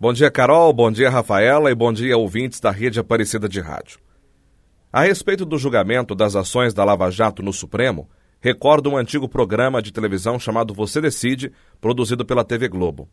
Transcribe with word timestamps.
Bom 0.00 0.14
dia, 0.14 0.30
Carol, 0.30 0.72
bom 0.72 0.90
dia, 0.90 1.10
Rafaela 1.10 1.70
e 1.70 1.74
bom 1.74 1.92
dia, 1.92 2.16
ouvintes 2.16 2.58
da 2.58 2.70
Rede 2.70 2.98
Aparecida 2.98 3.46
de 3.46 3.60
Rádio. 3.60 3.98
A 4.90 5.02
respeito 5.02 5.44
do 5.44 5.58
julgamento 5.58 6.14
das 6.14 6.34
ações 6.34 6.72
da 6.72 6.82
Lava 6.82 7.10
Jato 7.10 7.42
no 7.42 7.52
Supremo, 7.52 8.08
recordo 8.40 8.88
um 8.88 8.96
antigo 8.96 9.28
programa 9.28 9.82
de 9.82 9.92
televisão 9.92 10.38
chamado 10.38 10.72
Você 10.72 11.02
Decide, 11.02 11.52
produzido 11.82 12.24
pela 12.24 12.42
TV 12.42 12.66
Globo. 12.66 13.10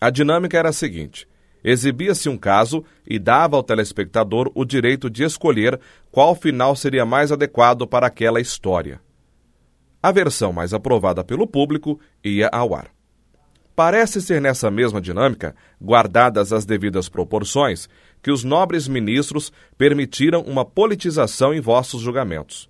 A 0.00 0.10
dinâmica 0.10 0.56
era 0.56 0.68
a 0.68 0.72
seguinte: 0.72 1.26
exibia-se 1.64 2.28
um 2.28 2.38
caso 2.38 2.84
e 3.04 3.18
dava 3.18 3.56
ao 3.56 3.62
telespectador 3.64 4.48
o 4.54 4.64
direito 4.64 5.10
de 5.10 5.24
escolher 5.24 5.80
qual 6.08 6.36
final 6.36 6.76
seria 6.76 7.04
mais 7.04 7.32
adequado 7.32 7.84
para 7.84 8.06
aquela 8.06 8.40
história. 8.40 9.00
A 10.00 10.12
versão 10.12 10.52
mais 10.52 10.72
aprovada 10.72 11.24
pelo 11.24 11.48
público 11.48 11.98
ia 12.22 12.48
ao 12.52 12.76
ar. 12.76 12.96
Parece 13.78 14.20
ser 14.20 14.40
nessa 14.40 14.72
mesma 14.72 15.00
dinâmica, 15.00 15.54
guardadas 15.80 16.52
as 16.52 16.66
devidas 16.66 17.08
proporções, 17.08 17.88
que 18.20 18.32
os 18.32 18.42
nobres 18.42 18.88
ministros 18.88 19.52
permitiram 19.76 20.40
uma 20.40 20.64
politização 20.64 21.54
em 21.54 21.60
vossos 21.60 22.00
julgamentos. 22.00 22.68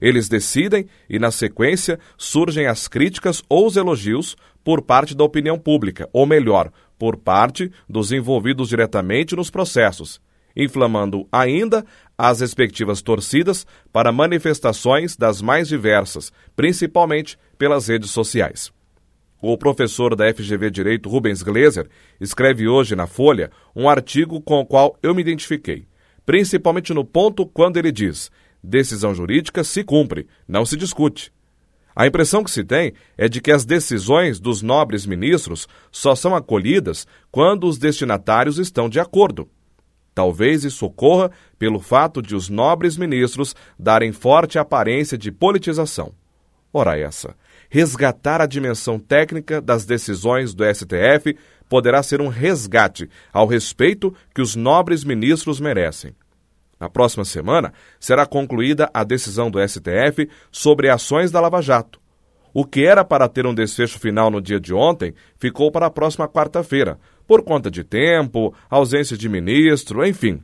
Eles 0.00 0.28
decidem 0.28 0.86
e, 1.10 1.18
na 1.18 1.32
sequência, 1.32 1.98
surgem 2.16 2.68
as 2.68 2.86
críticas 2.86 3.42
ou 3.48 3.66
os 3.66 3.76
elogios 3.76 4.36
por 4.62 4.80
parte 4.82 5.16
da 5.16 5.24
opinião 5.24 5.58
pública, 5.58 6.08
ou 6.12 6.24
melhor, 6.24 6.70
por 6.96 7.16
parte 7.16 7.72
dos 7.88 8.12
envolvidos 8.12 8.68
diretamente 8.68 9.34
nos 9.34 9.50
processos, 9.50 10.20
inflamando 10.54 11.26
ainda 11.32 11.84
as 12.16 12.38
respectivas 12.38 13.02
torcidas 13.02 13.66
para 13.92 14.12
manifestações 14.12 15.16
das 15.16 15.42
mais 15.42 15.66
diversas, 15.66 16.32
principalmente 16.54 17.36
pelas 17.58 17.88
redes 17.88 18.12
sociais. 18.12 18.75
O 19.48 19.56
professor 19.56 20.16
da 20.16 20.24
FGV 20.34 20.72
Direito, 20.72 21.08
Rubens 21.08 21.40
Gleiser, 21.40 21.88
escreve 22.20 22.66
hoje 22.66 22.96
na 22.96 23.06
Folha 23.06 23.52
um 23.76 23.88
artigo 23.88 24.40
com 24.40 24.58
o 24.58 24.66
qual 24.66 24.98
eu 25.00 25.14
me 25.14 25.22
identifiquei, 25.22 25.86
principalmente 26.24 26.92
no 26.92 27.04
ponto 27.04 27.46
quando 27.46 27.76
ele 27.76 27.92
diz: 27.92 28.28
decisão 28.60 29.14
jurídica 29.14 29.62
se 29.62 29.84
cumpre, 29.84 30.26
não 30.48 30.66
se 30.66 30.76
discute. 30.76 31.32
A 31.94 32.08
impressão 32.08 32.42
que 32.42 32.50
se 32.50 32.64
tem 32.64 32.92
é 33.16 33.28
de 33.28 33.40
que 33.40 33.52
as 33.52 33.64
decisões 33.64 34.40
dos 34.40 34.62
nobres 34.62 35.06
ministros 35.06 35.68
só 35.92 36.16
são 36.16 36.34
acolhidas 36.34 37.06
quando 37.30 37.68
os 37.68 37.78
destinatários 37.78 38.58
estão 38.58 38.88
de 38.88 38.98
acordo. 38.98 39.48
Talvez 40.12 40.64
isso 40.64 40.86
ocorra 40.86 41.30
pelo 41.56 41.78
fato 41.78 42.20
de 42.20 42.34
os 42.34 42.48
nobres 42.48 42.96
ministros 42.96 43.54
darem 43.78 44.10
forte 44.10 44.58
aparência 44.58 45.16
de 45.16 45.30
politização. 45.30 46.12
Ora 46.72 46.98
essa, 46.98 47.36
resgatar 47.70 48.40
a 48.40 48.46
dimensão 48.46 48.98
técnica 48.98 49.60
das 49.60 49.84
decisões 49.84 50.54
do 50.54 50.64
STF 50.64 51.36
poderá 51.68 52.02
ser 52.02 52.20
um 52.20 52.28
resgate 52.28 53.08
ao 53.32 53.46
respeito 53.46 54.14
que 54.34 54.40
os 54.40 54.54
nobres 54.54 55.04
ministros 55.04 55.60
merecem. 55.60 56.14
Na 56.78 56.90
próxima 56.90 57.24
semana 57.24 57.72
será 57.98 58.26
concluída 58.26 58.90
a 58.92 59.02
decisão 59.02 59.50
do 59.50 59.58
STF 59.66 60.28
sobre 60.50 60.90
ações 60.90 61.30
da 61.30 61.40
Lava 61.40 61.62
Jato. 61.62 62.00
O 62.52 62.64
que 62.64 62.84
era 62.84 63.04
para 63.04 63.28
ter 63.28 63.46
um 63.46 63.54
desfecho 63.54 63.98
final 63.98 64.30
no 64.30 64.40
dia 64.40 64.60
de 64.60 64.72
ontem 64.72 65.14
ficou 65.38 65.70
para 65.70 65.86
a 65.86 65.90
próxima 65.90 66.28
quarta-feira, 66.28 66.98
por 67.26 67.42
conta 67.42 67.70
de 67.70 67.84
tempo, 67.84 68.54
ausência 68.70 69.16
de 69.16 69.28
ministro, 69.28 70.06
enfim. 70.06 70.42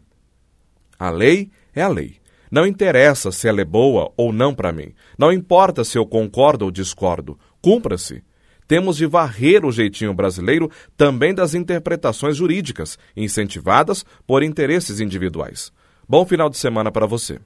A 0.98 1.10
lei 1.10 1.50
é 1.74 1.82
a 1.82 1.88
lei. 1.88 2.21
Não 2.52 2.66
interessa 2.66 3.32
se 3.32 3.48
ela 3.48 3.62
é 3.62 3.64
boa 3.64 4.12
ou 4.14 4.30
não 4.30 4.54
para 4.54 4.70
mim. 4.70 4.92
Não 5.16 5.32
importa 5.32 5.84
se 5.84 5.96
eu 5.96 6.04
concordo 6.04 6.66
ou 6.66 6.70
discordo. 6.70 7.38
Cumpra-se. 7.62 8.22
Temos 8.68 8.98
de 8.98 9.06
varrer 9.06 9.64
o 9.64 9.72
jeitinho 9.72 10.12
brasileiro 10.12 10.70
também 10.94 11.34
das 11.34 11.54
interpretações 11.54 12.36
jurídicas, 12.36 12.98
incentivadas 13.16 14.04
por 14.26 14.42
interesses 14.42 15.00
individuais. 15.00 15.72
Bom 16.06 16.26
final 16.26 16.50
de 16.50 16.58
semana 16.58 16.92
para 16.92 17.06
você. 17.06 17.40